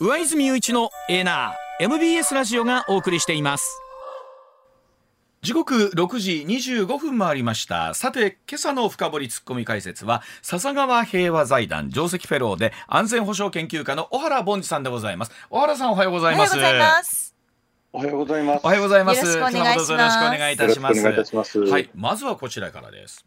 [0.00, 3.80] 上泉雄一のエーナー MBS ラジオがお送りしています
[5.40, 16.56] 時刻6時25分回りましたさて今朝の深掘りツッコミ解説は笹川平和財団上席フェローで安全保障研究家の小原凡司さんでございます小原さんおはようございます
[17.92, 18.60] おはようございます。
[18.64, 19.24] おはようございます。
[19.24, 21.36] よろしくお願いいたします。
[21.36, 23.22] ますはい、まずはこちらからです。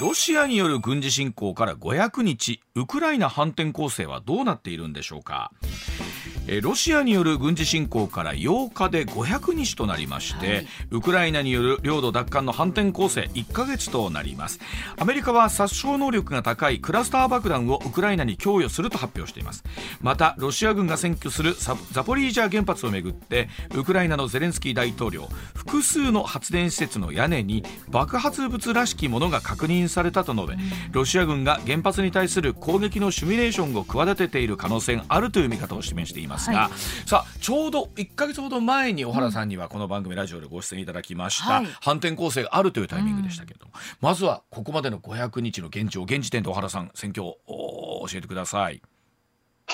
[0.00, 5.50] ロシアによる軍事侵攻から500日、ウクライナ反転攻勢はどうなっているんでしょうか？
[6.60, 14.58] ロシアによる軍事侵攻から8日で500日となりまして、はい、ウクライナによる領土奪還の反転攻勢1ヶ月となります。
[14.98, 19.62] アメリカは殺傷能力が高いクラスター爆弾をウクライナに供与すると発表しています。
[20.00, 30.56] またロシア軍が占拠するザポリージャ原発をめぐってウクライナのゼレンスキー大統領複数の発電施設の屋根に爆発物らしきものが確認されたと述べ、
[30.90, 48.82] ロシア軍が原発に対する攻撃のシミュレーションを企てている可能性があるという見方を示していますますが、はい、さあちょうど1か月ほど前に小原さんにはこの番組ラジオでご出演いただきました、うん、反転攻勢があるというタイミングでしたけども、うん、まずはここまでの500日の現状現時点で小原さん戦況を教えてください。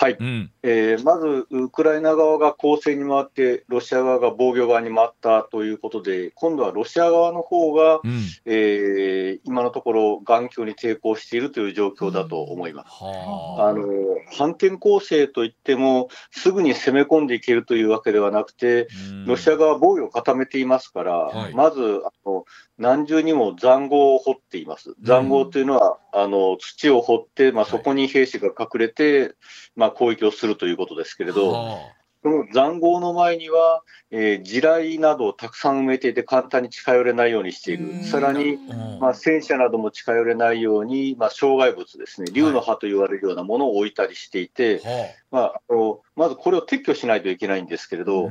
[0.01, 12.91] はい、うん、えー、まずウクライナ側が攻勢に回って、ロシア側が防御側に回ったということで、今度はロシア側の方が、うん、えー、今のところ、眼球に抵抗しているという状況だと思います。
[13.03, 13.73] うん、あ。
[13.73, 13.89] の
[14.31, 18.87] 反転攻勢といっても、すぐに攻め込んでいけるというわけではなくて、
[19.27, 22.45] ロシア側は防御を固めていますから、はい、まずあの
[22.79, 24.95] 何重にも塹壕を掘っています。
[25.03, 29.35] 塹壕というのは、あの土を掘って、まあ、そこに兵士が隠れて、
[29.75, 31.79] まあ、攻撃をするということですけれど、
[32.23, 38.59] この塹壕の前には、えー、地雷などをたくさん埋めていて、簡単に近寄れないようにしている、さらに、
[39.01, 48.29] まあ、戦車なども近寄れないように、まあ、障害物ですね、竜の歯と言われるようなものを置いたりしていて、はい、まあ、あのまずこれを撤去しないといけないんですけれど、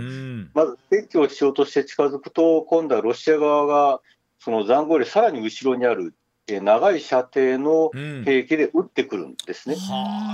[0.54, 4.02] まず撤去をしようとして近づくと、今度はロシア側が、
[4.40, 6.14] その塹壕よりさらに後ろにある
[6.62, 7.92] 長い射程の
[8.24, 9.76] 兵器で撃ってくるんですね。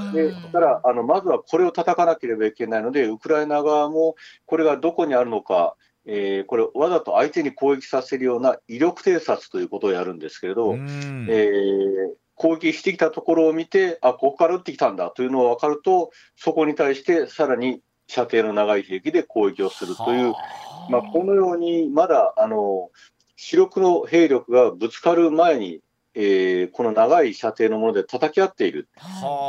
[0.06, 4.16] うん、でだからあのまずはこれを叩かなければいけないので、ウクライナ側も
[4.46, 5.76] これがどこにあるのか、
[6.06, 20.34] えー、これ、わざと相手に攻撃させるような威力偵察ということをやるんですけれど、うん、えー、攻撃してきたところを見て、あここから撃ってきたんだというのが分かると、そこに対してさらに射程の長い兵器で攻撃をするという、
[20.90, 22.90] まあ、このようにまだあの
[23.36, 25.80] 主力の兵力がぶつかる前に
[26.16, 28.88] えー、この長い射程のもので叩き合っている、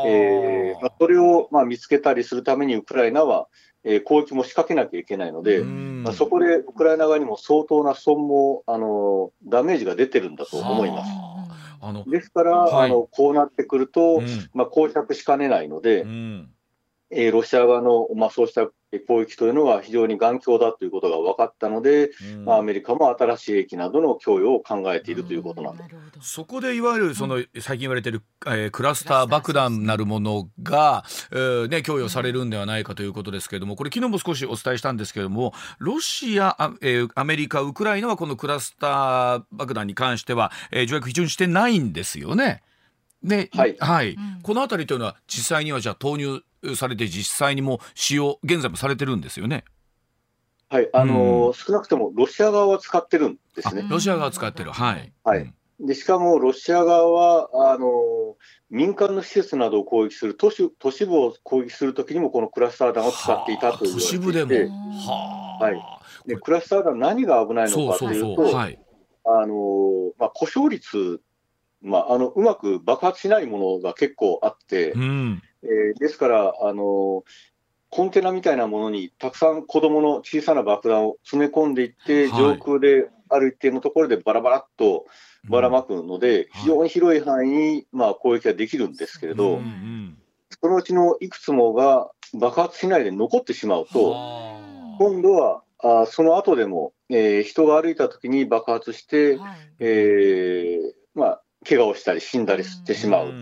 [0.07, 3.49] えーまあ、それを、まあ、見つけたりするためにウクライナは、
[3.85, 11.11] えー、攻撃も仕掛けなきゃいけないので、まあ、そこでウクライナ側にも相当な損耗、あのダメージが出てるんだと思います。
[11.81, 16.49] あのですから、はい、あのこうなってくると、うん、まあ、膠着しかねないので、うん、
[17.15, 18.69] えー、ロシア側の、まあ、そうした
[19.01, 42.63] 攻撃というのは非常に頑強だということが分かったので、うん、まあ、アメリカも新しい兵器などの供与を考えているということなんです、うん、そこでいわゆるその最近言われている、えー、クラスター爆弾なるものが、えーね、供与されるんではないかということですけれどもこれ昨日も少しお伝えしたんですけれどもロシア、えー、アメリカ、ウクライナはこのクラスター爆弾に関しては、えー、条約批准してないんですよね。
[43.25, 46.43] で、はい、はい、この辺りというのは実際にはじゃあ投入
[46.77, 49.65] されて実際にも使用現在もされてるんですよね？
[50.69, 53.87] はい、あのーうん、少なくともロシア側は使ってるんですね。
[53.89, 55.13] ロシア側使ってる、はい。
[55.25, 55.53] はい。
[55.81, 57.91] でしかもロシア側はあのー、
[58.71, 64.51] 民間の施設などを攻撃する都市都市部を攻撃するときにもこのクラスター弾を使っていたという都市部でも。
[64.51, 68.79] は、はい、でクラスター弾何が危ないのかというと、はい、
[69.25, 71.21] あのー、まあ、故障率、
[71.85, 77.25] まあ、あのうまく爆発しないものが結構あって、うん、えー、ですから、あの
[77.91, 85.07] コンテナみたいなものにたくさん子どもの小さな爆弾を詰め込んでいって、はい、上空である一定のところでバラバラっと
[85.49, 90.19] ばらまくので、うん、非常に広い範囲に、まあ、攻撃ができるんですけれど、うんうん、
[90.61, 94.17] そのうちのいくつもが爆発しないで残ってしまうと、
[94.99, 103.33] 今度はあその後でも、えー、人が歩いたときに爆発して、はい、えー、まあ、怪我をしたり死んだりしてしまう。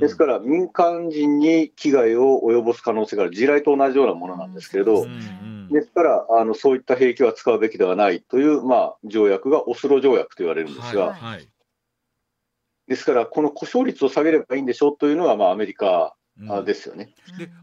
[0.00, 3.32] ですから民間人に危害を及ぼす可能性がある。
[3.32, 5.06] 地雷と同じようなものなんですけれど、
[5.70, 11.48] ですからあのそういった兵器は使うべきではないという、まあ、条約がオスロ条約と言われるんですが、はいはい、
[12.88, 16.14] ですからこの故障率を下げればいいんでしょうというのが、まあ、アメリカ
[16.64, 17.10] ですよね。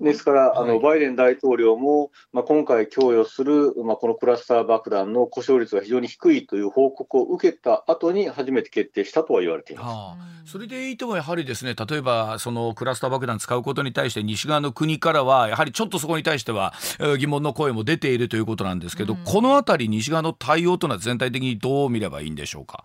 [0.01, 16.73] ですから、あのバイデン大統領も、まあ、今回供与する、まあ、このクラスター爆弾の故障率が非常に低いという報告を受けた後に初めて決定したとは言われています、はあ、それでいてもやはりですね例えばそのクラスター爆弾使うことに対して西側の国からはやはりちょっとそこに対しては
[17.17, 22.83] 疑問の声も出ているということなんですけど、うん、このあたり西側の対応というのは全体的にどう見ればいいんでしょうか？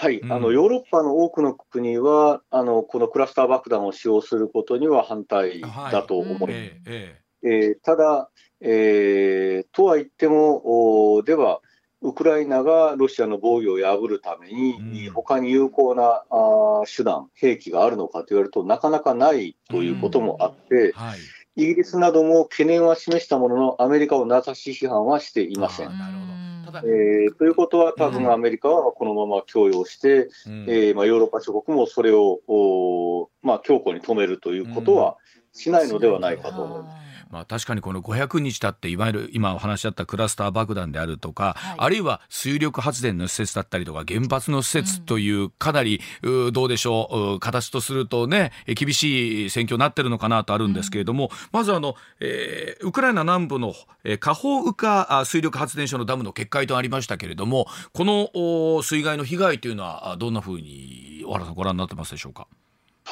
[0.00, 6.44] はい、うん、あのヨーロッパの多くの国はあのこのクラスター爆弾を使用することには反対だと思います。
[6.44, 7.20] はいええ。
[7.42, 8.30] えー、ただ、
[8.62, 11.60] えー、とは言っても、では、
[12.02, 20.92] ウクライナがロシアの防御を破るために、うん、他に有効なあ手段、兵器があるのかと言われると、なかなかないということもあって、うん。
[20.92, 21.18] はい、
[21.56, 25.88] イギリスなども懸念は示したものの、アメリカを名指し批判はしていません。
[25.88, 26.39] なるほど
[26.78, 35.16] えー、ということは、多分アメリカはこのまま供与して、うん、えー、まあ、ヨーロッパ諸国もそれをお、まあ、強固に止めるということは
[35.52, 37.09] しないのではないかと思います。
[37.30, 53.74] まあ、確かにこの500日経っていわゆる今お話しあったクラスター爆弾であるとか、はい、あるいは水力発電の施設だったりとか原発の施設というかなり、うどうでしょう形とするとね厳しい戦況になってるのかなとあるんですけれども、うん、まずあの、えー、ウクライナ南部の、
[54.04, 62.48] えー、カホウカ水力発電所のダムの決壊とありましたけれどもこの水害の被害というのはどんなふうに小原さんご覧になってますでしょうか？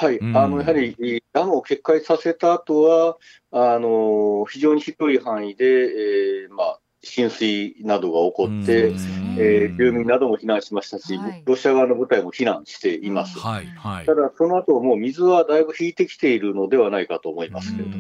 [0.00, 3.16] はい、うん、あのやはりダムを決壊させた後は、
[3.50, 8.92] あの非常に広い範囲で、えーまあ、浸水などが起こって、
[9.38, 13.38] えー、住民なども避難しましたし、はい、ロシア側の部隊も避難しています。
[13.38, 13.66] はい。
[13.66, 17.96] はい、ただ、その後もう水はだいぶ引いてきているのではないかと思いますけれど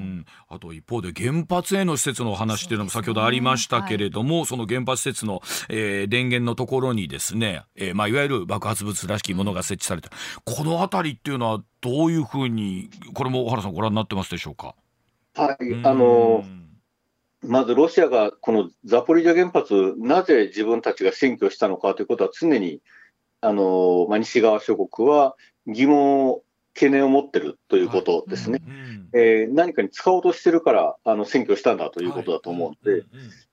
[0.48, 10.08] あと一方で原発への施設の話というのも先ほどありましたけれども、そ、ねはい、その原発施設の、えー、電源のところにですね、えーまあ、いわゆる爆発物らしきものが設置されて、
[10.44, 14.74] この辺りっていうのはどういうふうに、これも小原さんご覧になってますでしょうか？
[15.34, 16.67] はい、あのー
[17.48, 22.80] まずロシアがこのザポリージャ原発、なぜ自分たちが占拠したのかということは常に
[23.40, 25.34] あの、まあ、西側諸国は
[25.66, 26.42] 疑問を、
[26.74, 28.62] 懸念を持ってるということですね。
[28.64, 33.04] はいうんうん、えー、何かに使おうとしてるからあの占拠したんだということだと思うので、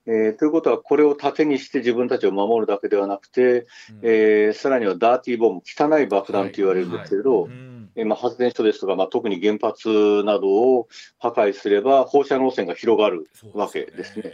[0.05, 3.65] えということは、これを盾にして自分たちを守るだけではなくて、うん、
[4.03, 7.57] えー、さらにはダーティーボム、汚い爆弾と言われるんですけれど、はいはい。
[7.57, 7.74] うん。
[7.74, 10.87] えまあ、発電所ですとか、まあ、特に原発などを
[11.19, 14.23] 破壊すれば、放射能線が広がるわけですね。
[14.23, 14.33] です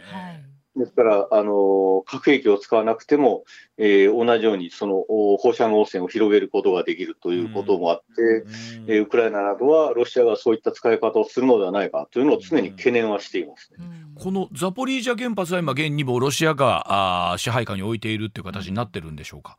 [0.74, 3.44] ですから、あの核兵器を使わなくても、
[3.76, 5.04] えー、同じようにその
[5.36, 13.84] 放射能線を広げることができるということもあって、うん、えー、ウクライナなどはロシアがそういった使い方をするのではないかというのを常に懸念はしています、ね。
[13.84, 19.58] うん、このザポリージャ原発は今、現にもロシアがあ支配下に置いているという形になってるんでしょうか？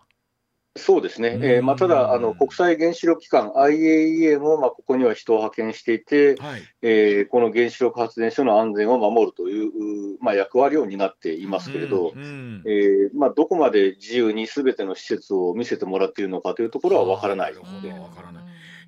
[0.75, 17.94] そうですね、えーまあ、ただあの、国際原子力機関、IAEA も、まあ、ここには人を派遣していて、はい、えー、この原子力発電所の安全を守るという、まあ、役割を担っていますけれど、えー、まあ、どこまで自由にすべての施設を見せてもらっているのかというところは分からないので。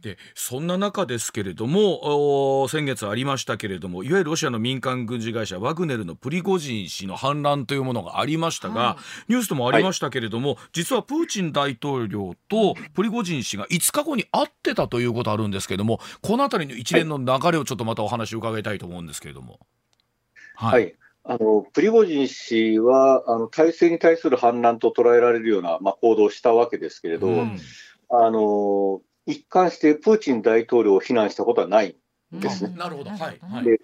[0.01, 8.97] でそんな中ですけれども先月ありましたけれどもいわゆるロシアの民間軍事会社ワグネルのプリゴジン氏の反乱というものがありましたが、は
[9.27, 19.59] い、ニュースともありましたけれども、はい、実はプーチン大統領とプリゴジン氏が5日後に会ってたということあるんですけれどもこの辺りの一連の流れをちょっとまたお話を伺いたいと思うんですけれども。
[20.55, 20.95] はい、はい。
[21.27, 27.59] あのプリゴジン氏はあの体制に対する反乱と捉えられるような、まあ、行動をしたわけですけれど、うん、
[28.09, 31.95] あの一貫してプーチン大統領を非難したことはない
[32.35, 32.75] んですね。
[32.75, 33.31] なるほど、は
[33.61, 33.79] い、で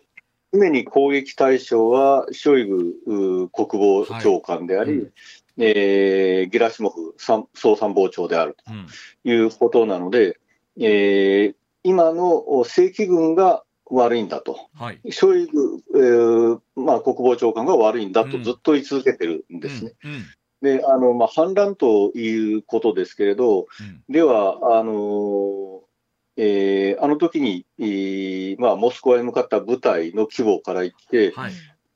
[0.53, 5.12] 常に攻撃対象はショイグ国防長官であり、はいうん、
[5.57, 8.57] えー、ゲラシモフ総参謀長である
[9.24, 19.93] ということなので、うん、えー、今の正規軍が悪いんだと、はい、ショイグ、えーまあ、国防長官が悪いんだとずっと言い続けてるんですね。
[20.03, 20.25] うんうん
[20.62, 25.82] であのまあ、反乱ということですけれど、うん、では、あの
[26.38, 31.51] えー、あの時に、えーまあ、モスクワに向かった部隊の規模から言って、はい、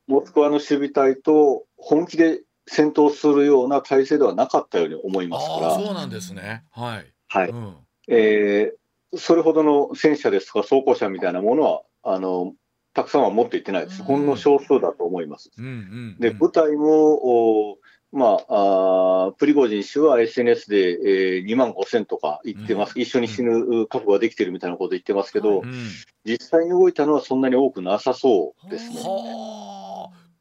[0.07, 5.75] モスクワの守備隊と本気で戦闘するような体制ではなかったように思いますから。
[5.75, 7.13] そうなんですね、はい。
[7.27, 7.49] はい。
[7.49, 7.75] うん、
[8.07, 12.53] えー、それほどの戦車ですとか装甲車みたいなものはあの
[12.93, 15.51] たくさんは持っていってないです、ほんの少数だと思います。
[15.57, 17.77] うんうんうん、で部隊もお
[18.11, 25.89] まあ、あプリゴジン氏は SNS で、えー、2万5000とか言ってます、うん、一緒に死ぬ覚悟ができてるみたいなこと言ってますけど、うん、
[26.23, 28.95] 実際に動いたのはそんなに多くなさそうですね。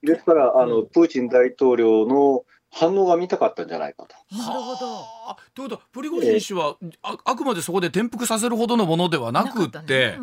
[0.04, 4.36] ですから、あのプーチン大統領の反応が見たかったんじゃないかと。
[4.36, 4.78] なるほど。
[5.54, 10.18] ということは、プリゴジン氏は、えー、ああくまでそこで転覆させるほどのものではなくて、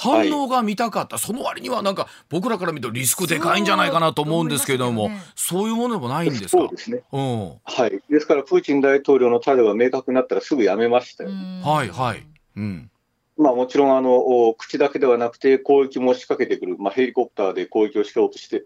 [0.00, 6.48] 反応が見たかった、はい、その割にはなんか僕らから見るとリスクでかいんじゃないかなと思うんですけれども、ね、そういうものでもないんですか？
[6.48, 12.26] そうですね、うん、はい、ですからプーチン大統領の態度が明確になったらすぐやめましたよ、はいはい、
[12.56, 12.90] うん。
[13.36, 18.64] まあ、もちろんあの口だけではなくて攻撃も仕掛けてくる、まあ、ヘリコプターで攻撃をしようとして、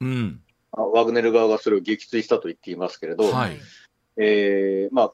[0.00, 3.58] うん、ワグネル側がそれを撃墜したと言っていますけれど、はい。
[4.16, 5.12] えーまあ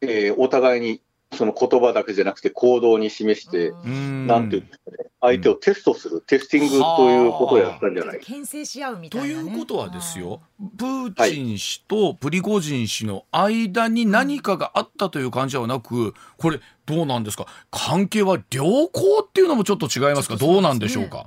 [0.00, 1.00] えー、お互いに
[1.32, 8.20] その言葉だけじゃなくて行動に示して、なんていうんですかね、相手をテストする、テスティングということをやったんじゃない？
[8.20, 10.40] 牽制し合うみたいな、ね、ということはですよ、
[10.78, 21.26] プーチン氏とプリゴジン氏の間に何かがあったという感じではなく、これ、どうなんですか、関係は良好っていうのもちょっと違いますか、どうなんでしょうか？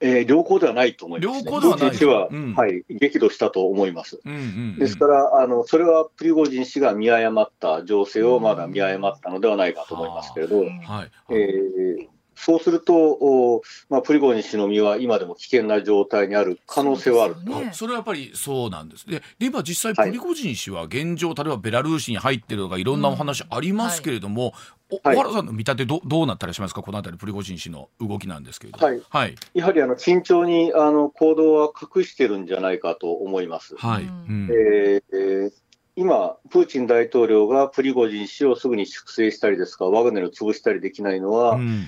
[0.00, 4.20] えー、良好ではないと思います、ね、良好ではないは、うん、はい、激怒したと思います。
[4.24, 19.06] うんうんうん、ですからあの、それはプリゴジン氏が見誤った情勢をまだ見誤ったのではないかと思いますけれど、うん、はい、えー、そうすると、まあ、プリゴジン氏の身は今でも危険な状態にある可能性はあるそ,、ね、それはやっぱりそうなんです。
[19.06, 24.52] でで今実際プリゴジン氏は現状、はい、例えばベラルーシに入ってるとかいろんなお話ありますけれども、
[24.88, 26.82] 小原さんの見立てどどうなったりしますか？
[26.82, 33.76] このあたりプリゴジン氏の動きなんですけれどはい、はい、やはりあの慎重にあの行動は隠してるんじゃないかと思います。
[33.76, 34.04] はい。
[34.04, 35.52] うん、えー
[35.98, 41.86] 今、プーチン大統領がプリゴジン氏をすぐに粛清したりですか、ワグネルを潰したりできないのは、うん、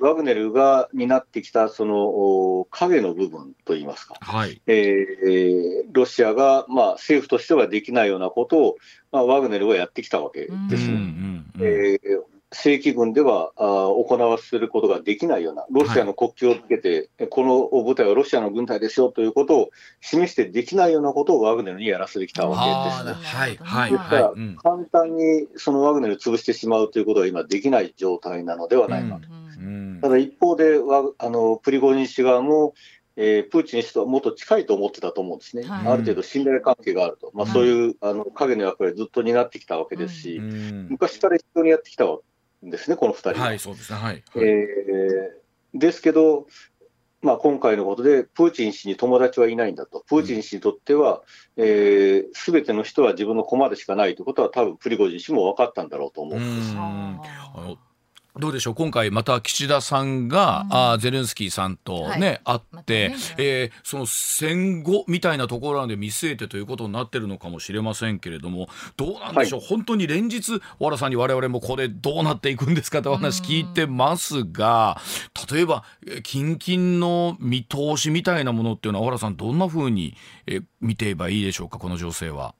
[0.00, 4.62] ワグネルが担ってきたその影の部分といいますか、はい。
[4.68, 8.76] えー、ロシアが、まあ、政府としてはできないようなことを、
[9.10, 11.44] まあ、ワグネルはやってきたわけですね。
[11.60, 11.98] え
[12.50, 22.56] 正規軍ではあ行わせることができないような、ロシアの国旗をつけて、はい、この部隊はロシアの軍隊ですよということを示してできないようなことをワグネルにやらせてきたわ
[23.04, 23.26] けですね。
[23.26, 29.28] はいはい、ですから、簡単にそのワグネル潰してしまうということは今できない状態なのではないかと。
[29.30, 29.98] うん。
[30.00, 30.80] ただ一方で
[31.18, 32.72] あのプリゴジン氏側も、
[33.20, 42.18] えー、プーチン氏とはもっと近いと思ってたと思うんですね、はい、ある程度信頼関係があると、まあ、そういう、あの影の役割をずっと担ってきたわけですし、うん、昔から一緒にやってきたん
[42.62, 43.46] ですね、この2人は。
[43.46, 46.46] はいそうですねはいえー、ですけど、
[47.20, 51.22] まあ、今回のことで、プーチン氏に友達はいないんだと、プーチン氏にとっては、
[51.56, 56.74] す、うん、べ、えー、ての人は自分の駒でしかないということは、多分プリゴジン氏も分かったんだろうと思うんです。
[56.74, 57.78] うん
[58.38, 58.74] どうでしょう？
[58.74, 75.00] 今回また岸田さんが、うん、あゼレンスキーさんとね、はい、会って、ね、えー、その戦後みたいなところで見据えてということになってるのかもしれませんけれどもどうなんでしょう、はい、本当に連日小原さんに我々もこれどうなっていくんですかってお話聞いてますが、
[75.52, 75.84] 例えば
[76.22, 80.14] 近々の見通しみたいなものっていうのは小原さんどんなふうに、
[80.46, 81.78] え見ていればいいでしょうか？
[81.78, 82.54] この情勢は。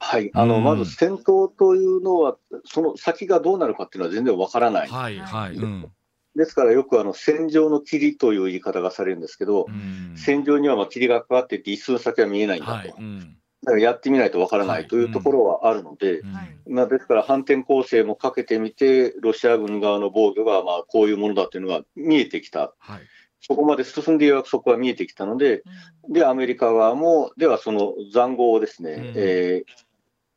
[0.00, 4.88] はい、あの、まず戦闘というのは、その先がどうなるかっていうのは全然わからない。
[4.88, 5.90] はいはいうん、
[6.36, 12.72] ですからよくあの戦場の霧という言い方がされるんですけど、うん、戦場にはまあ霧がかかっていて、一寸先は見えないんだと。
[12.72, 13.18] はいうん、
[13.64, 16.22] だからやってみないとわからないというところはあるので、
[16.68, 22.72] まあ、ですから反転攻勢もかけてみて、ロシア軍側の防御がまあこういうものだというのが見えてきた。
[22.78, 23.00] はい。
[23.40, 25.62] そこまで進んでいる約束は見えてきたので、
[26.08, 29.72] うん、で、アメリカ側も、ではその塹壕をですね、うん、えー、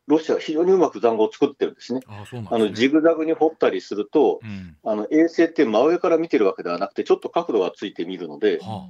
[0.07, 2.01] ロシアは非常にうまく塹壕を作ってるんですね。
[2.07, 8.89] あ、ね、のジグザグに掘ったりすると、うん、あの衛星って真上から見てるわけではなくて、ちょっと角度がついてみるので、は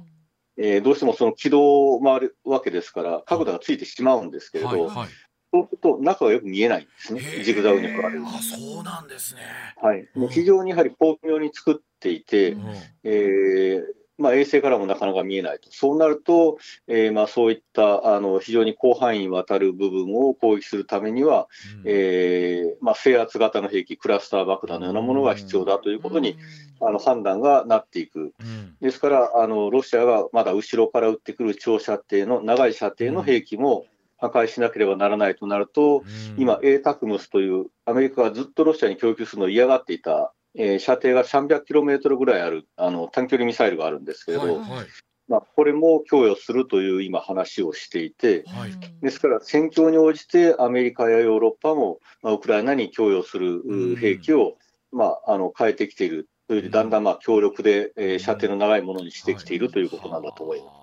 [0.56, 5.08] えー、どうしてもその軌道を回るわけですから、角度がついてしまうんですけれど、はいはい、
[5.52, 8.28] そうすると中はよく見えないんですね、ジグザグに比べると。
[8.28, 9.42] あそうなんですね、
[9.80, 26.36] はい、もう非常にやはり巧妙に作っていて、うん、えーまあ、衛星からもなかなか見えないと、そうなると、えーまあ、そういったあの非常に広範囲にわたる部分を攻撃するためには、うん、えー、まあ、制圧型の兵器、クラスター爆弾のようなものが必要だということに、
[26.80, 33.86] うん、あの判断がなっていく、うん、ですからあの、ロシアがまだ後ろから撃ってくる長射程の長い射程の兵器も、
[34.18, 36.04] 破壊しなければならないとなると、
[36.38, 44.54] 今、エータクムスというアメリカがずっとロシアに供給するのを嫌がっていたえー、射程が300キロメートルぐらいあるあの短距離ミサイルがあるんですけれど、はい。
[44.56, 44.86] はい、
[45.28, 54.56] まあ、これも供与するという今、話をしていて、はい、ですから戦況に応じてアメリカやヨーロッパも、まあ、ウクライナに供与する兵器を、
[54.90, 60.81] まあ、あの変えてきているというだんだんまあ強力で、えー、射程の長いものにしてきているということなんだと思います。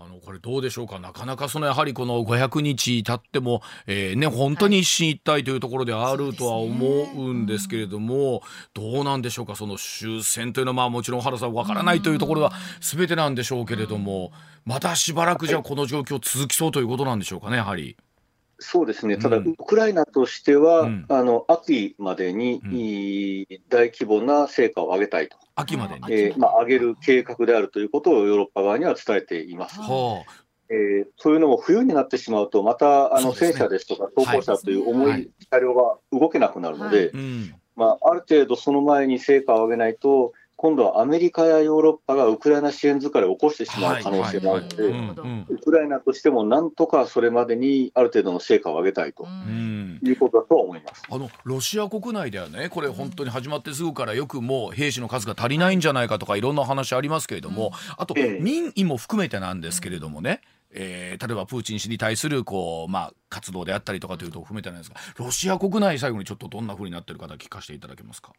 [0.00, 1.00] あのこれどうでしょうか。
[1.00, 6.86] なかなかそのやはりこの500日経っても、えーね、本当に一進一退というところであるとは思
[7.16, 8.42] うんですけれども、
[8.74, 9.56] どうなんでしょうか。
[9.56, 14.30] その終戦というのはまあもちろん原さんわからないというところは全てなんでしょうけれども
[14.64, 17.96] またしばらくじゃこの状況続きそうということなんでしょうかねやはり。
[18.60, 29.80] そうですね、ただ、ウクライナとしては、うん、あの秋までに、うん、大規模な成果を上げたいと、秋までに、えーまあ、上げる計画であるということをヨーロッパ側には伝えています。
[29.80, 37.12] はあえー、そういうのも冬になってしまうと、またあの戦車ですとか、装甲車という重い車両が動けなくなるので、
[37.74, 49.24] まあ、ある程度その前に成果を上げないと、今度はアメリカやヨーロッパがウクライナ支援疲れを起こしてしまう可能性もあるので、ウクライナとしてもなんとかそれまでにある程度の成果を上げたいと
[50.02, 51.04] いうことだと思います。
[51.08, 60.40] あのロシア国内ではね、これ、本当に始まってすぐからよくもう兵士の数が足りないんじゃないかとか、いろんな話ありますけれども、あと、民意も含めてなんですけれどもね。
[60.70, 68.32] えー、例えばプーチン氏に対するこう、まあ、活動であったりとかというとを含めてなんですがロシア国内最後にちょっとどんなふうになってるか聞かせていただけますか？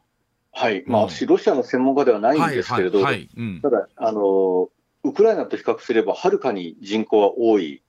[0.52, 4.70] はい、まあ、私、ロシアの専門家ではないんですけれど、ただあの、
[5.04, 7.82] ウクライナと比較すれば、はるかに人口は多い、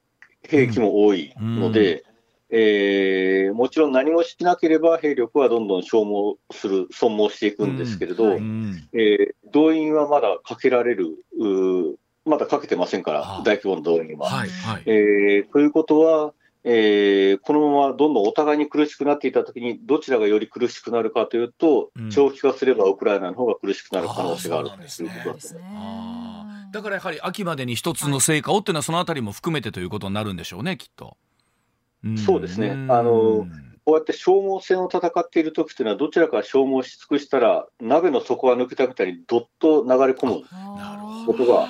[0.43, 2.05] 兵器も多いので、
[2.51, 11.17] うん、えー、もちろん何もしなければ兵力はどんどん消耗する、損耗していくんですけれど、うん、えー、動員はまだかけられる、
[12.25, 14.29] まだかけてませんから、大規模な動員は。
[14.29, 25.63] はいはい、えー、ということは、えー、このままどんどんお互いに苦しくなっていたときに、どちらがより苦しくなるかというと、うん、長期化すればウクライナの方が苦しくなる可能性があるということですね。
[26.73, 31.17] だからやはり秋までに一つの成果をっていうのは、そのあたりも含めてということになるんでしょうね、きっと。
[32.25, 32.71] そうですね。
[32.89, 33.47] あの
[33.85, 41.67] こうやって消耗戦を戦っているときというのは、どちらか消耗し尽くしたら、鍋の底が抜けたみたいにどっと流れ込むことが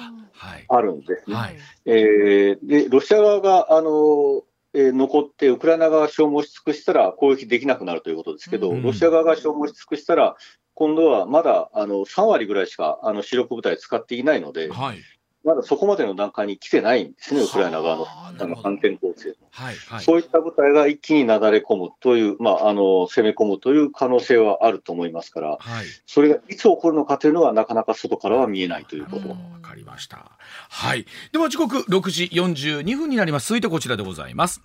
[0.69, 1.37] あるんですね。
[1.37, 1.57] はい、
[1.87, 10.37] えー、でロシア側があのえー、残って、ウクライナ側が消耗し尽くしたら攻撃できなくなるということですけど、うん、ロシア側が消耗し尽くしたら、
[10.75, 14.99] 今度はまだあの3割ぐらいしかあの主力部隊使っていないので、はい、
[15.45, 29.31] まだそこまでの段階に来てないんですね、ウクライナ側のあの反転攻勢、はいはい、そういった部隊が一気になだれ込むという、まあ、あの攻め込むという可能性はあると思いますから、はい、それがいつ起こるのかというのは、なかなか外からは見えないということ。
[29.31, 30.31] わかりました。
[30.69, 31.07] はい。
[31.33, 33.49] では時刻6時42分になります。
[33.49, 34.61] 続いてこちらでございます。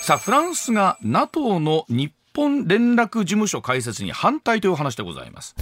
[0.00, 5.54] さあ、フランスが NATO の日本連絡事務所開設に反対という話でございます。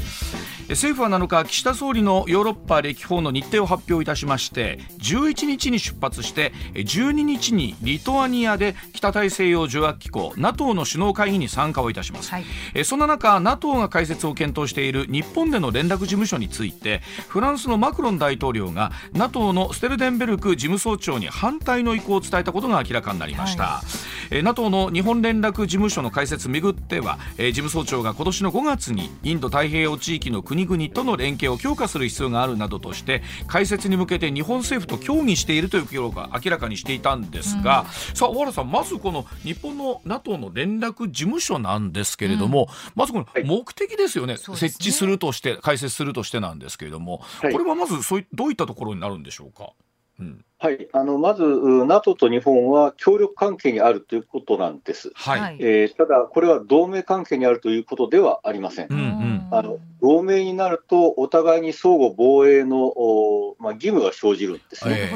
[0.69, 23.83] 政府は7日岸田総理のヨーロッパ歴訪の日程を発表いたしまして11日に出発して12日にリトアニアで北大西洋条約機構 NATO の首脳会議に参加をいたします、はい、そんな中 NATO が開設を検討している日本での連絡事務所についてフランスのマクロン大統領が NATO のステルデンベルク事務総長に反対の意向を伝えたことが明らかになりました、は
[24.31, 49.71] い、NATO の日本連絡事務所の開設をめぐっては事務総長が今年の5月にインド太平洋地域の国々との連携を強化する必要があるなどとして開設に向けて日本政府と協議しているということが明らかにしていたんですが、うん、さあ小原さんまずこの日本の NATO の連絡事務所なんですけれども、うん、まずこの目的ですよね、はい、設置するとして開設するとしてなんですけれども、はい、これはまずそういどういったところになるんでしょうか？
[50.21, 50.45] うん。
[50.63, 55.57] はい、あのまず、NATO と日本は協力関係にあるということなんです、はい。
[55.59, 58.87] えー、ただ、これは同盟関係にあるということではありません。
[58.89, 65.11] うんうん、あの同盟になると、お互いに相互防衛の、おまあ、義務が生じるんですね。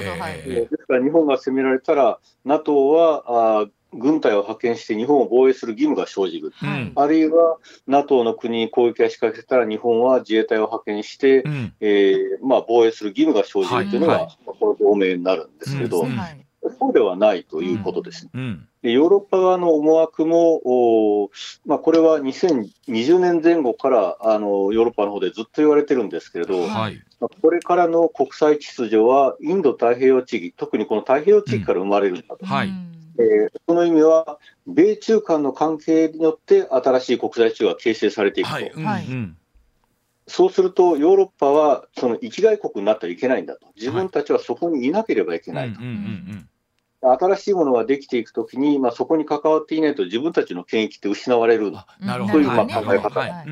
[0.45, 13.99] えー、ですから、日本が攻められたら、NATO はあ軍隊を派遣して日本を防衛する義務が生じる、うん、あるいは NATO の国に攻撃が仕掛けたら日本は自衛隊を派遣して、うん、えー、まあ、防衛する義務が生じるとい。
[13.99, 14.23] うのが、はい。
[14.23, 16.19] はい、この同盟になるんですけど、うん、
[16.79, 18.29] そうではないということです。
[18.83, 20.61] でヨーロッパ側の思惑も、
[21.25, 21.31] お
[21.65, 32.47] まあ、これは2020年前後からあのヨーロッパの方でずっと言われてるんですけれど、はい、まあ、これからの国際秩序はインド太平洋地域、特にこの太平洋地域から生まれるんだと。
[32.47, 32.71] はい
[33.19, 38.55] えー、その意味は、米中間の関係によって新しい国際秩序が形成されていくと。
[38.55, 39.37] はいうんうん。
[40.29, 45.81] そうすると、ヨーロッパはその域外国になってはいけないんだと、自分たちはそこにいなければいけないと。
[47.19, 51.73] 新しいものができていくときに、まあ、そこに関わっていないと、自分たちの権益って失われる。
[52.33, 53.45] というまあ考え方。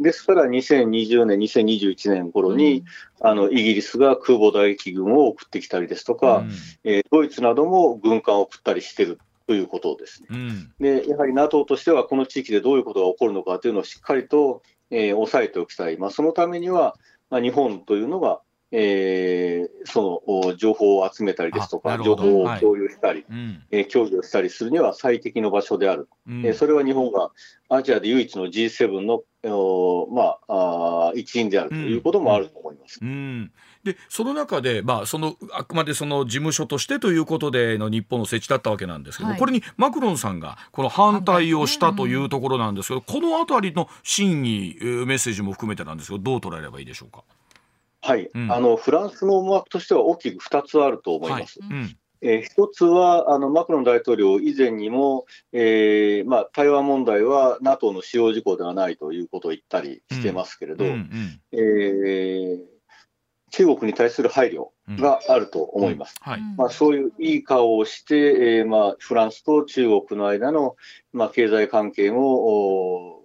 [0.00, 2.84] ですから、2020年、2021年頃に、
[3.20, 6.50] うん、あのイギリスが空母打撃軍を送ってきたりですとか、うん、
[6.84, 10.28] えー、ドイツなども軍艦を送ったりしてるということですね。
[10.30, 16.96] うん、でやはり NATO としては、この地域でどういうことが起こるのかというのをしっかりと、えー、抑えておきたい、まあ、そのためには、
[17.30, 27.30] まあ、日本というのがえー、その情報を集めたりですとか、情報を共有したり、はい、えー、協議をしたりするには最適の場所である、うん、えー、それは日本が
[27.70, 29.22] アジアで唯一の G7 の、
[30.12, 32.98] まあ、あ一員であるということもあると思います。
[33.00, 33.52] うん、うん。
[33.84, 47.22] でその中で、まあ、そのあくまでその事務所としてということでの日本の設置だったわけなんですけど、はい、これにマクロンさんがこの反対をしたというところなんですけど、このあたりの真意、メッセージも含めてなんですけど、どう捉えればいいでしょうか？
[48.08, 51.60] はい、うん、あのフランスの思惑としては大きく2つあると思います。
[51.60, 51.70] はい。
[51.70, 51.98] うん。
[52.20, 60.84] えー、一つはあのマクロン大統領以前にも、えーまあ、台湾問題は NATO の使用事項ではないということを言ったりしてますけれど、
[61.52, 62.58] え
[63.50, 64.68] 中国に対する配慮
[65.00, 66.16] があると思います。
[66.26, 66.32] うん。
[66.32, 68.16] はい、まあ、そういういい顔をして、
[68.58, 70.76] えーまあ、フランスと中国の間の、
[71.12, 73.22] まあ、経済関係を、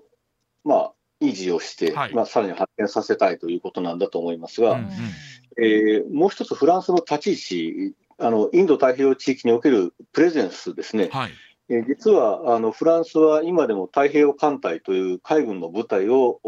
[0.64, 0.94] まあ、
[1.24, 4.90] 維持をして、はい、まあ、さらに発展させたいということなんだと思いますが、うんうん、
[5.58, 11.36] えー、もう一つ、フランスの立ち位置、あのインド太平洋地域におけるプレゼンスですね、はい、えー、
[11.82, 16.40] 実はあのフランスは今でも太平洋艦隊という海軍の部隊を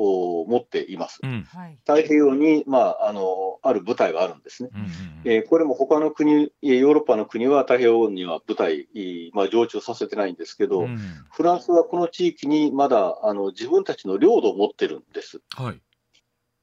[0.47, 1.19] 持っています。
[1.23, 1.47] うん、
[1.79, 4.69] 太平洋に、まあ、あのある部隊があるんですね。
[4.73, 4.91] うんうんうん、
[5.25, 8.87] えー、これも他の国、ヨーロッパの国は太平洋には部隊、
[9.33, 10.99] まあ、常駐させてないんですけど、うん、
[11.31, 15.41] フランスはこの地域にまだあの自分たちの領土を持ってるんです。
[15.55, 15.81] はい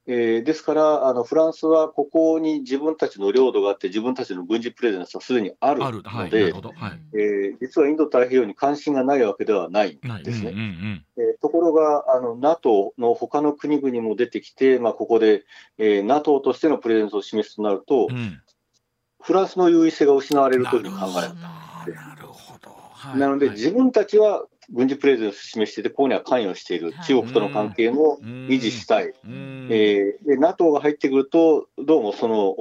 [0.07, 11.05] えー、ですからあの、フランスはここに自分たちの領土があって、自分たちの軍事プレゼンスはすでにあるので、はいえー、実はインド太平洋に関心がないわけではないんですね。
[11.17, 15.45] えところがあの、NATO の他の国々も出てきて、まあ、ここで、
[15.79, 18.41] えー、NATO としてのプレゼンスを示すとなると、うん、
[19.21, 32.55] フランスの優位性が失われるという考えなるほど、はい、なので、自分たちは軍事プレゼンスを示していて、ここには関与している、中国との関係も維持したい、えー、で NATO が入ってくると、どうもその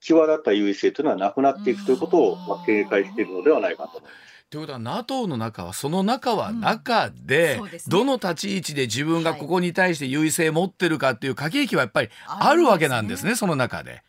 [0.00, 4.02] 際立った優位性というのはなくなっていくということを、まあ、警戒しているのではないかと。
[4.48, 14.02] ということは NATO の中はその中は中で、うんね、どの立ち位置で自分がここに対して優位性を持ってるかっていう駆け引きはやっぱりあるわけなんですね、その中で。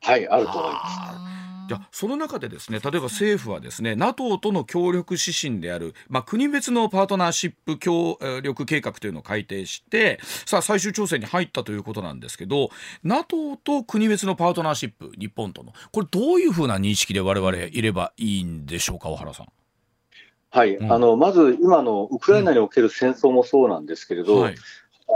[0.00, 1.43] はいあると思います。
[1.68, 12.70] じゃその中でですね例えば政府はですね NATO との協力指針である、まあ、国別のパートナーシップ協力計画というのを改定してさあ最終調整に入ったということなんですけど
[13.02, 19.46] NATO と国別のパートナーシップ日本とのこれどういうふうな認識で我々いればいいんでしょうか小原さん。
[20.50, 24.54] はい、うん、あのまず今のウクライナにおける戦争もそうなんですけれど、うんはい、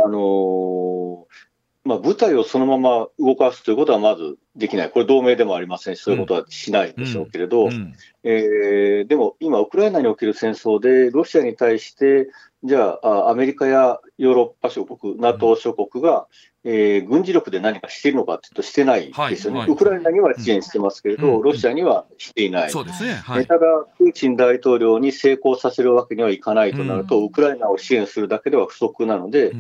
[0.04, 1.47] あのー
[1.88, 7.72] まあ、部隊をそのまま動かすということはまずできない、これ、同盟でもありませんし、そういうことはしないでしょうけれど、うん。
[7.72, 12.28] うん、えー、でも今、ウクライナにおける戦争で、ロシアに対して、
[12.62, 16.26] じゃあ、アメリカやヨーロッパ諸国、NATO 諸国が、
[16.62, 19.68] うん、えー、軍事力で何かしているのかというと、してないですよね、はい。
[19.68, 23.14] はい、ウクライナには支援してますけれど、ロシアにはしていない、そうですね。
[23.14, 23.60] はい、ただ、
[23.96, 29.52] プーチン大統領に成功させるわけにはいかないとなると、ウクライナを支援するだけでは不足なので、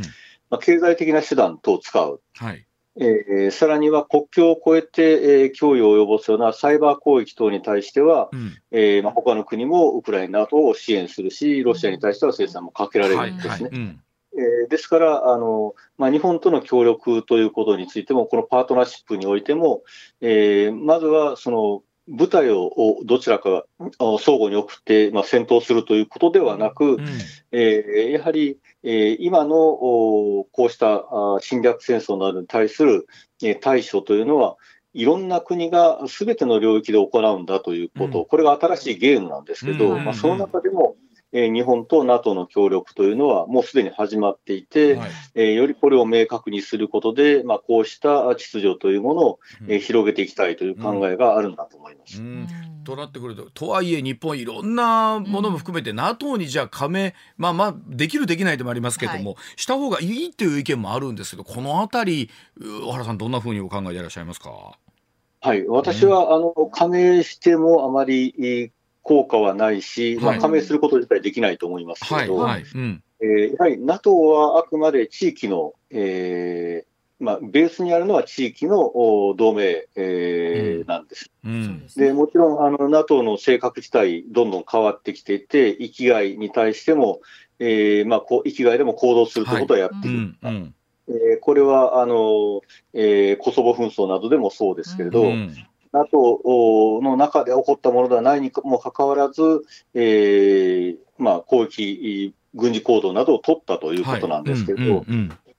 [0.50, 2.20] まあ、経済的な手段等を使う。
[2.36, 2.64] はい。
[3.00, 13.98] えー、さらには国境を越えて、えー、脅威を及ぼすようなサイバー攻撃等に対しては、うん、えー、まあ、他の国もウクライナ等を支援するし、ロシアに対しては制裁もかけられるんですね。
[14.36, 19.82] えですからあの、まあ、日本との協力ということについても、このパートナーシップにおいても、
[20.20, 23.64] えー、まずはその部隊をどちらか
[23.98, 27.06] 相互に送って、まあ、戦闘するということではなく、うん、
[27.52, 31.04] えー、やはり、えー、今のこうした
[31.40, 33.06] 侵略戦争などに対する、
[33.42, 34.56] えー、対処というのは、
[34.94, 40.96] いろんな国がすべての領域で行うんだということ、うん、これが新しいゲームなんですけど、うん、まあ、その中でも、
[41.32, 52.20] えー、日本と NATO の協力というのはもうすでに始まっていて、はい、えー、よりこれを明確にすることで、まあ、こうした秩序というものを、えー、広げていきたいという考えがあるんだと思います。
[52.20, 52.46] うん。
[52.84, 64.78] となってくるととはいえ日本いろんなものも含めて、NATO にじゃあ加盟まあまあできるできないでもありますけども、はい、した方がいいっていう意見もあるんですけどこのあたり小原さんどんなふうにお考えでいらっしゃいますか？
[65.40, 68.72] はい、私は、あの加盟してもあまり
[69.08, 72.52] 効果はないし、まあ、加盟すること自体できないと思いますけど、はい。
[72.52, 72.64] はい。
[72.74, 73.02] うん。
[73.20, 78.92] えー、やはり NATO はあくまで地域の、えーまあ、ベースにあるのは地域の
[79.36, 81.30] 同盟、えー、うん、なんです。
[81.42, 87.22] うん、でもちろんあの NATO の性格自体、どんどん変わってきていて、域外に対しても、
[87.58, 90.74] えーまあ、こ域外でも行動するということはやっている、はいうん。
[91.08, 92.60] えー、これはあの、
[92.92, 95.54] えー、コソボ紛争などでもそうですけれど、うん
[95.98, 99.42] NATO の中で起こったものではないにもかかわらず、
[99.94, 105.04] えーまあ、攻撃、軍事行動などを取ったということなんですけれど、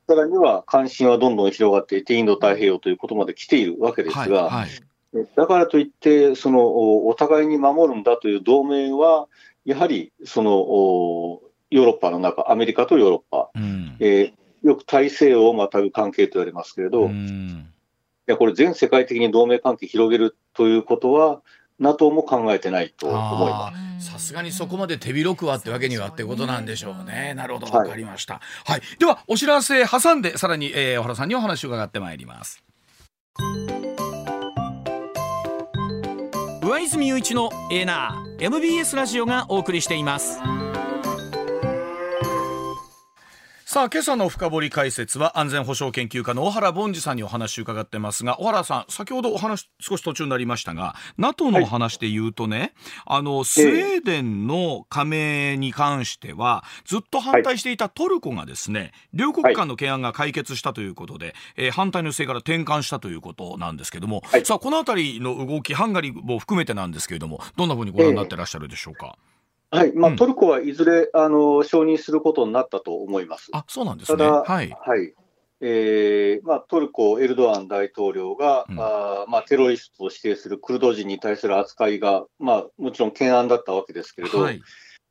[0.08, 4.70] さらには関心はどんどん広がっていて、インド太平洋ということまで来ているわけですが、はい
[5.18, 9.28] はい、だからといって、そのお互いに守るんだという同盟は、
[9.66, 10.52] やはりその
[11.70, 17.79] ヨーロッパの中、アメリカとヨーロッパ、うん、えー、よく大西洋をまたぐ関係と言われますけれど、うん、い
[18.32, 21.42] やこれ、全世界的に同盟関係広げるということは、
[21.80, 24.12] NATO も考えてないと思います。
[24.12, 27.34] さすがにそこまで手広くはってわけにはってことなんでしょうね。
[27.36, 28.42] なるほど、わかりました。
[28.66, 32.64] はい、では、お知らせ挟んで、さらに、えー、小原さんにお話を伺ってまいります。
[36.62, 40.40] 上泉雄一のエーナー MBS ラジオがお送りしています。
[43.72, 52.72] さあ今朝の深掘解説は安全保障研究家の小原凡司さんにお話を伺ってますが小原さん先ほどお話少し途中になりましたが NATO のお話で言うとね、はい、
[53.06, 69.16] あのスウェーデンの加盟に関してはずっと反対していたトルコがですね、はい、両国間の懸案が解決したということで、えー、反対の姿勢から転換したということなんですけども、はい、さあこの辺りの動きハンガリーも含めてなんですけれどもどんなふうにご覧になってらっしゃるでしょうか？
[69.16, 69.39] えー
[69.72, 69.94] はい。
[69.94, 73.50] まあ、トルコはいずれあの承認することになったと思います。
[73.54, 74.18] あそうなんですね。
[74.18, 75.14] ただ、はい、はい。
[75.62, 84.62] えーまあ、トルコ、エルドアン大統領が、うん、あまあ、テロリストと指定するクルド人に対する扱いが、まあ、もちろん懸案だったわけですけれど、はい、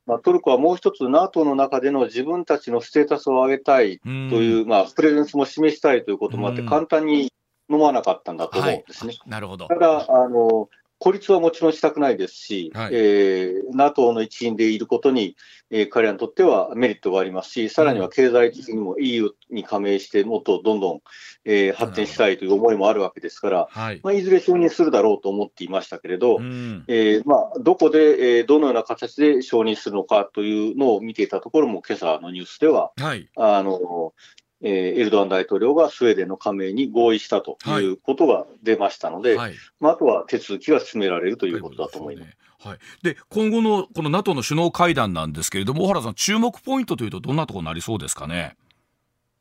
[0.07, 7.31] まあ、トルコはもう一つ、NATO の中での自分たちのステータスを上げたいという、まあ、プレゼンスも示したいということもあって、簡単に
[7.69, 9.13] 飲まなかったんだと思うんですね。
[9.19, 9.67] はい、なるほど。
[9.67, 10.69] ただあの
[10.99, 15.37] 孤立はもちろんしたくないですし、はい、えー、NATO の一員でいることに、
[15.71, 21.01] えー、彼らにとってはメリットがありますし、さらには経済的にも EU に加盟して、もっとどんどん、
[21.45, 34.13] えー、発展したいという思いもあるわけですから、はい、まあ、いずれ承認するだろうと思っていましたけれど、うん、えー、まあ、どこで、えー、どのような形で承認するのかというのを見ていたところも、今朝のニュースでは、はい、あの
[34.61, 42.37] えー、エルドアン大統領がスウェーデンの加盟に合意したということが出ましたので、はい、まあ、あとは手続きが進められるということだと思います。
[42.61, 48.57] はい、で今後のこの NATO の首脳会談なんですけれども、小原さん、注目ポイントというと、どんなところになりそうですかね？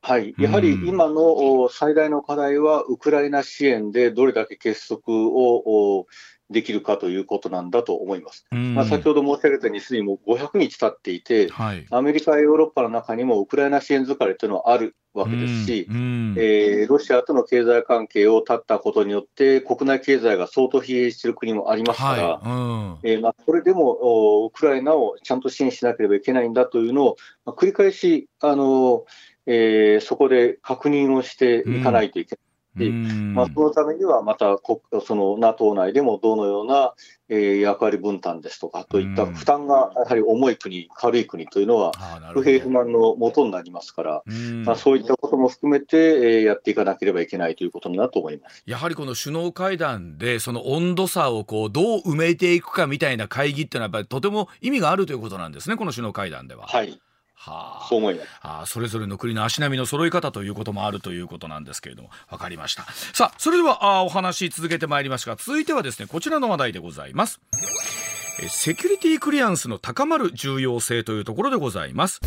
[0.00, 6.06] はい、やはり今の最大の課題は、ウクライナ支援でどれだけ結束を
[6.50, 8.46] できるかということなんだと思います。
[8.50, 23.10] まあ、先ほど申し上げたように、すでにもう500日経っていて、はい、アメリカやヨーロッパの中にもウクライナ支援疲れというのはあるわけですし、えー、ロシアとの経済関係を断ったことによって、国内経済が相当疲弊している国もありますから、はい。
[23.10, 29.04] えー、まあ、それでもウクライナをちゃんと支援しなければいけないんだというのを、まあ、繰り返し、あの
[29.46, 32.47] えー、そこで確認をしていかないといけない。
[32.76, 34.58] し、まあ、そのためにはまた
[35.04, 36.94] その NATO 内でもどのような、
[37.28, 41.92] えー、役割分担ですとかといった負担がやはり重い国、軽い国というのは
[42.32, 44.22] 不平不満のもとになりますから、
[44.64, 48.62] まあ、そういったことも含めて、えー、やっていかなければいけないということになると思います。
[48.66, 56.66] やはりこの首脳会談でその温度差をこうどう埋めていくかみたいな会議っていうのはやっぱりとても意味があるということなんですね、この首脳会談では。
[56.66, 57.00] はい
[57.38, 58.28] はあ、そう思います。
[58.42, 62.84] あそれぞれの国の足並みの揃い方ということもあるということなんですけれども、わかりました。
[63.12, 67.40] さあ、それではあお話続けてまいりますが、続いてはですね、こちらの話題でございます。
[68.48, 72.20] セキュリティクリアンスの高まる重要性というところでございます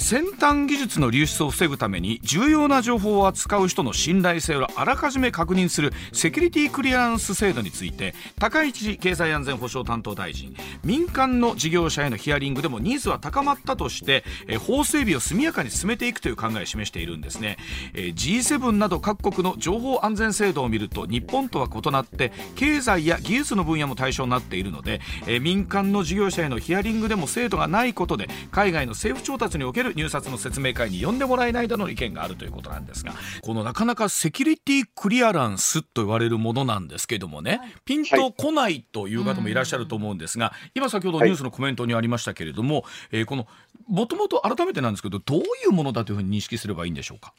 [0.00, 14.24] 先端技術の流出を防ぐために重要な情報を扱う人の信頼性をあらかじめ確認するセキュリティクリアランス制度について高市経済安全保障担当大臣民間の事業者へのヒアリングでもニーズは高まったとして
[14.66, 17.56] 法整備を速やかに進めていくという考えを示しているんですね。
[17.94, 25.00] G7 など各国の情報安全制度を見ると日本とは異なって経済や技術の分野も対象になっているので
[25.40, 43.46] 民間の事業者へのヒアリングでも制度がないことで海外の政府調達における入札の説明会に呼んでもらえないだの意見があるということなんですがこのなかなかセキュリティクリアランスと言われるものなんですけどもね、はい、ピンとこないという方もいらっしゃると思うんですが、はい、今先ほどニュースのコメントにありましたけれども、はい、えー、この
[43.88, 47.32] もともと改めてなんですけどどういうものだというふうに認識すればいいんでしょうか？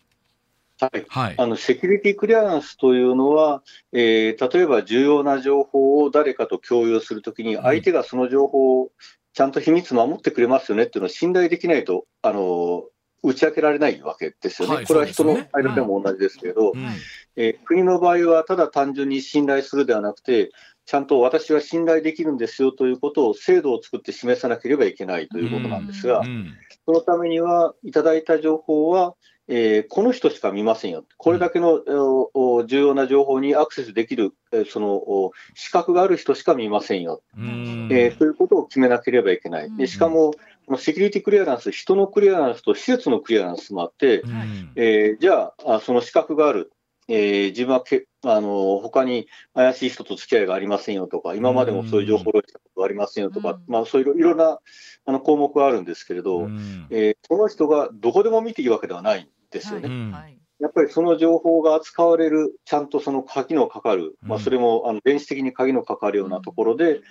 [0.80, 3.62] はい、はい、あのセキュリティクリアランスというのは、
[3.94, 8.92] えー、例えば重要な情報を誰かと共有するときに、相手がその情報を
[9.34, 12.84] ちゃんと秘密守ってくれますよねっていうのを信頼できないと、あの
[13.24, 16.90] 打ち明けられないわけですよね、はい、これは人の間でも同じですけど、うん、
[17.38, 20.52] えー、国の場合はただ単純に信頼するではなくて、
[20.86, 26.28] ちゃんと私は信頼できるんですよということを制度を作って示さなければいけないということなんですが、うん。
[26.28, 29.16] うん、そのためには、いただいた情報は、
[29.48, 39.76] えー、この人しか見ませんよ、これだけの、うん、重要な情報にアクセスできる、えー、その資格がある人しか見ませんよ、えー、ということを決めなければいけない。
[39.76, 40.34] でしかも、
[40.78, 46.72] セキュリティクリアランス、人のクリアランスと施設のクリアランスもあって、うん、えー、じゃあ、その資格がある、
[47.10, 54.60] えー、自分はけあの他に怪しい人と付き合いがありませんよとか、今までもそういう情報をしたことがありませんよとか、うん、まあ、そういういろんな
[55.06, 59.24] あの項目があるんですけれど、うん、えー、その人がどこでも見ていいわけではない。
[59.24, 60.12] んですよね。
[60.12, 67.02] はいやっぱりその情報が扱われる、ちゃんとその鍵のかかる、まあ、それもあの電子的に鍵のかかるようなところで、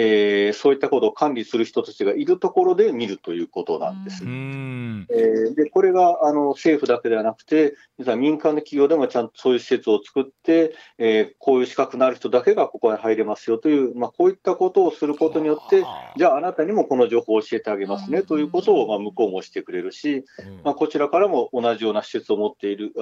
[0.00, 4.22] えー、そういったことを管理する人たちがいるところで見るということなんです。
[4.22, 15.84] えー、でこれがあの政府だけではなくて、実は民間の企業でもちゃんとそういう施設を作って、えー、こういう資格のある人だけがここに入れますよという、まあ、こういったことをすることによって、
[16.16, 20.24] じゃああなたにもこの情報を教えてあげますねということを、まあ、向こうもしてくれるし、
[20.62, 23.00] まあ、こちらからも同じような施設を持っている、え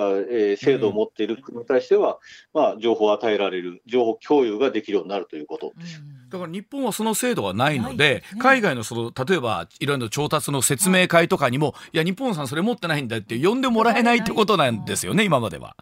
[0.54, 2.18] ー、制度を持っている国に対しては、
[2.54, 6.02] まあ、情報を与えられる、情報共有ができるようになるということです。
[6.30, 11.98] だから日本はその制度はないので、ね、海外のその例えばいろいろ調達の説明会とかにも、い。
[11.98, 15.76] や日本さんそれ持ってないんだって呼んでもらえないってことなんですよね今までは。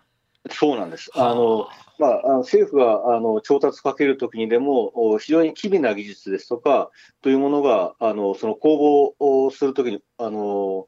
[0.50, 1.10] そうなんです。
[1.14, 1.34] あ。
[1.34, 6.90] のまあ、あの政府があの調達かけるときにでも、非常に機微な技術ですとか
[7.22, 10.86] というものが、あのその公募をするときに、あの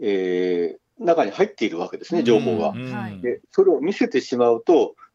[0.00, 2.72] えー、中に入っているわけですね、情報が。
[3.20, 5.07] でそれを見せてしまうと、あ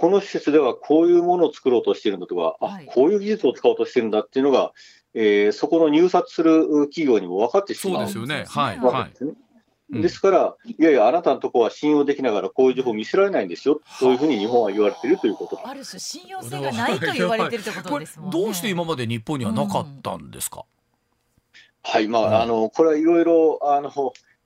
[0.00, 4.72] この施設ではこういうものを作ろうとしているんだとか、あこういう技術を使おうとしてるんだっていうのが、
[5.12, 8.44] えー、そこの入札する企業にも分かってしまう、そうですよね。
[8.48, 9.08] はい、は
[9.92, 15.60] い、ですから、いやいや、あなたのところは信用できながら、こういう情報を見せられないんですよ、そういうふうに日本は言われているということ。
[15.62, 18.40] ある種、信用性がないと言われてるってことですもんね。
[18.40, 20.64] どうして今まで日本にはなかったんですか、
[21.84, 23.90] うん、はい、まあ、あのこれはいろいろあの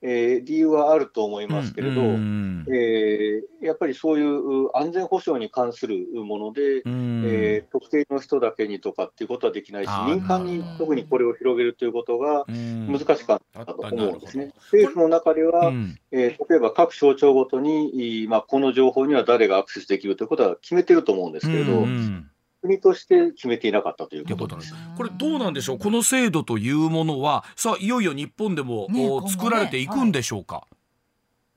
[0.06, 14.52] えー、理由はあると思いますけれど、うん、えー、やっぱりそういう安全保障に関するもので、うん、えー、特定の人だけにとかっていうことはできないし、民間に特にこれを広げるということが難しかったと思うんですね。
[14.56, 22.30] 政府の中では、うん、えー、例えば各省庁ごとに、まあ、この情報には誰がアクセスできるということは決めてると思うんですけれど、うん
[22.64, 24.74] 国として決めていなかったということです。
[24.96, 25.78] これどうなんでしょう？
[25.78, 30.66] この制度というものはさあいよいよ日本でも、ね、作られていくんでしょうか？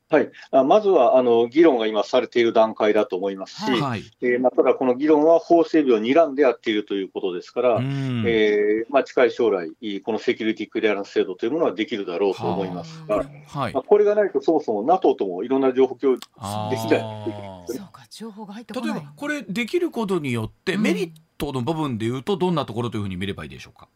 [0.09, 9.69] はい、あまずはあの議論が今されている段階だと思いますし、はい、えー、まあ、ただこの議論は法整備を睨んでやっているということですから、えー、まあ、近い将来、
[10.05, 16.25] このセキュリティクリアランス制度というものはできるだろうと思いますが、はい、まあ、これがないとそもそも NATO ともいろんな情報共有で
[16.77, 16.99] きない、
[17.67, 23.89] そうか情報が入って例えばこれできることによってメリットの部分でいうとどんなところというふうに見ればいいでしょうか？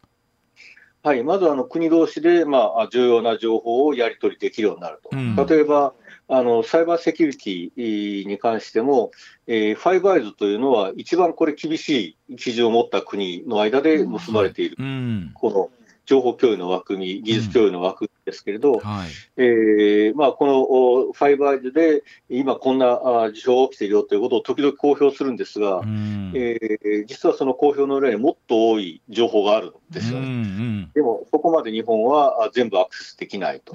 [1.04, 5.10] はい、まずあの国同士で、まあ、重要な情報をやり取りできるようになると。
[5.12, 5.94] うん、例えば
[6.34, 9.10] あのサイバーセキュリティに関しても、
[9.46, 15.70] えー、ファイブアイズというのは、一番これ、厳しい基準を持った国の間で結ばれている、うん、この
[16.06, 30.26] 情報共有の枠組み、技術共有の枠ですけれど、うんはい、えー、まあ、このファイブアイズで今こんな事象が起きているよということを時々公表するんですが、うん、えー、実はその公表の裏にもっと多い情報があるんですよね。
[30.26, 33.74] うんうん、でも、そこまで日本は全部アクセスできないと。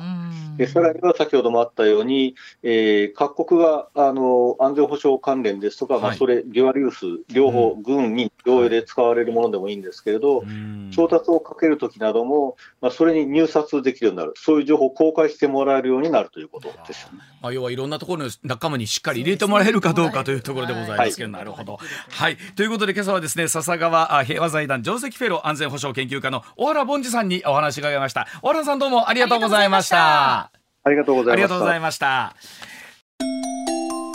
[0.58, 10.44] でさらには先ほどもあったように、えー、各国があの安全保障関連ですとか、はい、まあ、それ、デュアルユース、両方、軍、民、両用で使われるものでもいいんですけれど、
[10.92, 17.20] 調達をかけるときなども、まあ、それに入札できるようになる、そういう情報を公開してもらえるようになるということですよね。
[17.42, 21.78] まあ、要はいろんなところの仲間にしっかり入れてもらえるかどうかというところでございますけど、はい、なるほど。
[22.10, 28.28] はい、ということで、今朝はですね、笹川平和財団上席フェロー安全保障研究家の小原凡司さんにお話伺いました。
[28.42, 30.52] 小原さんどうもありがとうございました。
[30.84, 31.34] ありがとうございました。
[31.34, 32.36] ありがとうございました。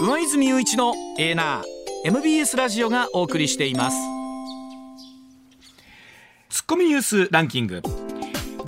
[0.00, 3.96] 上泉雄一のエーナー MBS ラジオがお送りしています。
[6.48, 7.82] ツッコミニュースランキング。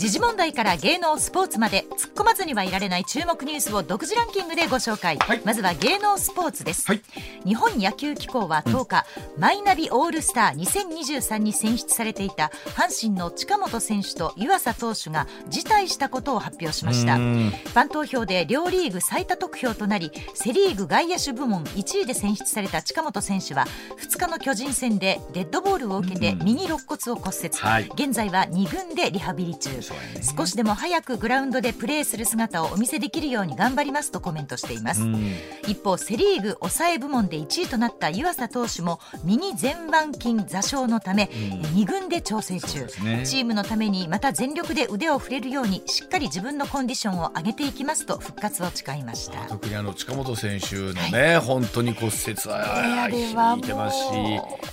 [0.04, 7.00] 時事問題から芸能スポーツまで突っ込まずにはいられない注目ニュースを独自ランキングでご紹介、はい、まずは芸能スポーツです、はい、
[7.46, 17.16] 日本野球機構は10日、うん、マイナビオールスター2023に選出されていた阪神の近本選手と湯浅投手が辞退したことを発表しました。
[17.16, 23.64] ファン投票で両リーグ最多得票となりセ・リーグ外野手部門1位で選出された近本選手は
[23.96, 29.80] 2日の巨人戦でデッドボールを受けて右肋骨を骨折、はい、現在は2軍でリハビリ中
[30.36, 35.02] 少しでも早くグラウンドでプレーする姿をお見せできるように頑張りますとコメントしています。
[35.66, 49.46] 一方セ・リーグ抑え部門で1位となった湯浅投手も右前腕筋座礁のため2軍で調整中、ね、チームのためにまた全力で腕を振れるようにしっかり自分のコンディションを上げていきますと復活を誓いました。
[49.46, 53.96] 特にあの近本選手のね、はい、本当に骨折は引いてます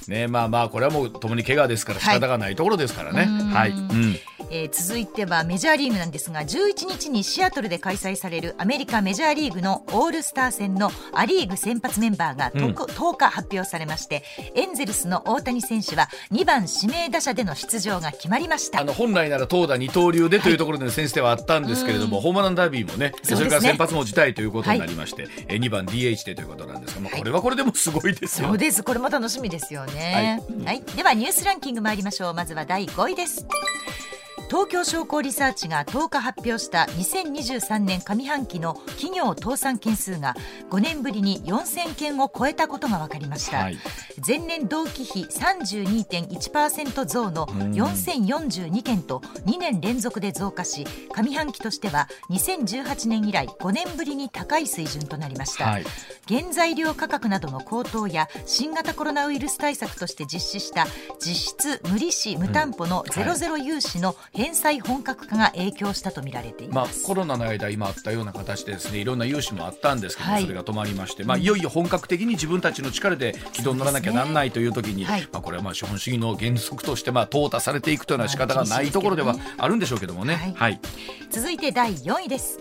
[0.06, 3.26] し、ね、まあまあこれはもうともに怪我ですから仕方がないところですからね。
[3.54, 4.20] はい、うん。
[4.54, 14.24] えー、続いてはメジャーリーグなんですが11日にシアトルで開催されるアメリカメジャーリーグのオールスター戦のア・リーグ先発メンバーが 10,、うん、10日発表されまして
[14.56, 18.82] エンゼルスの大谷選手は2番指名打者での出場が決まりました。
[18.82, 28.84] あの本来なら投打二刀流でというところでの選手ではあったんですけれども、はい、ホームランダービーもねそれから先発も辞退ということになりまして、はい、え2番 DH でということなんですが、まあ、これはこれでもすごいですよ、そうです。
[28.84, 32.34] これも楽しみですよね、はい、はい、ではニュースランキング参りましょう。
[32.34, 33.46] まずは第5位です
[34.50, 40.36] 東京商工リサーチが10日発表した2023年上半期の企業倒産件数が
[40.70, 43.78] 5年ぶりに4000件を超えたことが分かりました、はい、
[44.26, 50.86] 前年同期比32.1%増の4042件と2年連続で増加し
[51.16, 55.86] 上半期としては2018年以来5年ぶりに高い水準となりました、はい、
[56.28, 60.88] 原材料価格などの高騰や新型コロナウイルス対策として実施した
[61.20, 80.36] 実質無利子無担保のゼロゼロ融資の返済本格化が影響したとみられています、まあ、コロナの間今あったような形でですねいろんな融資もあったんですけど、はい、それが止まりまして、まあ、いよいよ本格的に自分たちの力で軌道に乗らなきゃなんないという時に、ねはい、まあ、これはまあ資本主義の原則としてまあ淘汰されていくというのは仕方がないところではあるんでしょうけどもね。
[80.36, 80.80] はい、はい、
[81.30, 82.60] 続いて第4位です。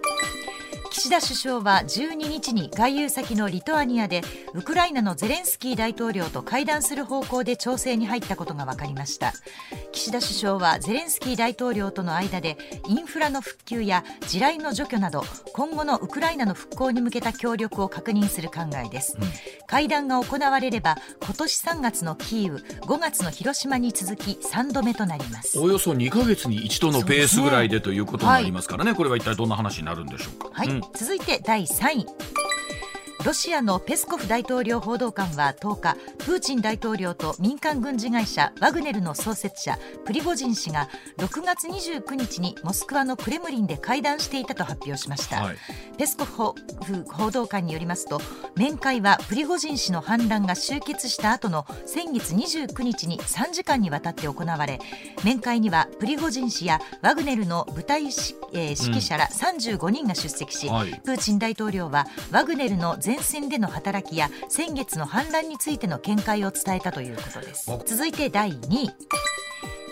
[0.91, 4.23] 岸田首相は12日に外遊先のリトアニアで
[4.55, 9.33] ウクライナのゼレンスキー大統領と会談する方向で調整に入ったことが分かりました。
[9.93, 12.57] 岸田首相はゼレンスキー大統領との間で
[12.89, 15.23] インフラの復旧や地雷の除去など
[15.53, 19.29] 今後のウクライナの復興に向けた協力を確認する考えです、うん、
[19.67, 25.59] 会談が行われれば今年3月のキーウ5月の広島に続き3度目となります。
[25.59, 32.07] およそ2か月に一度のペースぐらいでということになりますからね、はい、これは一体どんな話になるんでしょうか、はい、うん続いて第3位。
[33.23, 45.57] ロシアのペスコフ大統領報道官は10日プーチン大統領と民間軍事会社ワグネルの創設者プリゴジン氏が6月29日にモスクワのクレムリンで会談していたと発表しました、はい、
[45.99, 46.55] ペスコフ
[47.13, 48.23] 報道官によりますと
[48.57, 54.79] 面会はプリゴジン氏の反乱が終結した後の先月29日に3時間にわたって行われ
[55.25, 67.69] 面会にはプリゴジン氏やワグネルの部隊指揮者ら35人が出席し、うんはい、プーチン大統領はワグネルの前線での働きや先月の反乱についての見解を伝えたということです。
[67.85, 68.91] 続いて第2位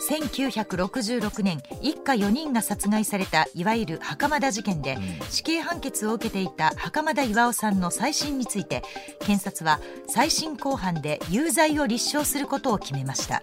[0.09, 4.97] 1966年一家4人が殺害されたいわゆる袴田事件で
[5.29, 8.83] 死刑判決を受けていた袴田巌さんの再審について
[9.21, 13.43] 検察は再審公判で有罪を立証することを決めました。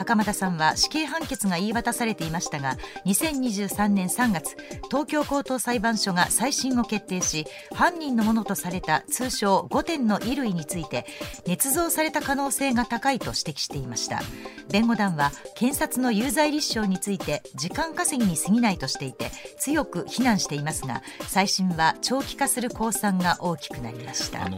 [0.00, 4.56] 袴田さんは死刑判決が言い渡されていましたが2023年3月
[4.90, 7.44] 東京高等裁判所が再審を決定し
[7.74, 11.04] 犯人のものとされた通称5点の衣類について
[11.44, 14.22] 捏造された可能性が高いと指摘していました。
[14.70, 24.48] 弁護団は検察の有罪立証について時間稼ぎに過ぎないとしていて強く非難していますが再審は長期化する公算が大きくなりました。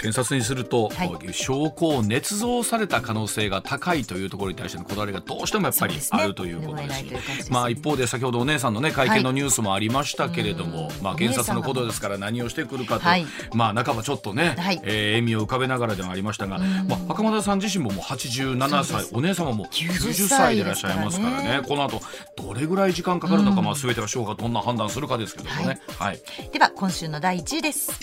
[0.00, 7.20] 検察にすると、はい、証拠を捏造された可能性が高いというところに対してのこだわりがどうしてもやっぱりあるということですし、ね、
[7.50, 22.00] まあ、一方で先ほどお姉さんの、ね、会見のニュースもありましたけれども、はい、まあ、検察のことですから何をしてくるかと、はい、まあ、半ばちょっとね、はい、えー、笑みを浮かべながらではありましたが、まあ、袴田さん自身ももう87歳お姉様も90歳でいらっしゃいますからね、ね、この後
[22.36, 25.80] どれぐらい時間かかるのか、まあ、全ては司法がどんな判断するかですけどもね。
[25.98, 26.20] はい、
[26.52, 28.00] では今週の第1位です。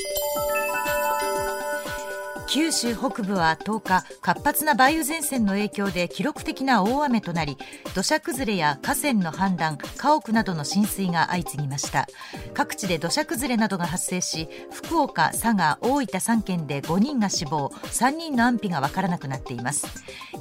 [2.50, 7.58] 九州北部は10日活発な梅雨前線の影響で記録的な大雨となり
[7.94, 12.08] 土砂崩れや河川の氾濫家屋などの浸水が相次ぎました。
[12.54, 19.86] 各地で土砂崩れなどが発生し福岡、佐賀、大分3県で5人が死亡3人の安否が分からなくなっています。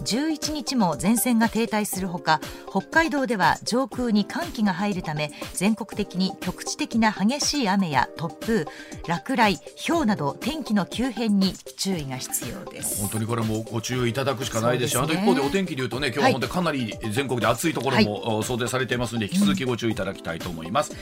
[0.04, 2.40] 11日も前線が停滞するほか
[2.70, 8.64] 北海道では上空に寒気が入るため全国的に局地的な激しい雨や突風
[9.09, 11.95] 落雷、氷など天気の急変に注意。
[11.97, 13.01] 注意が必要です。
[13.01, 20.92] 本当にこれもご注意いただくしかないですし、ね、あと一方でお天気でいうとね今日は本当にかなり全国で暑いところも想定されていますので、引き続きご注意いただきたいと思います。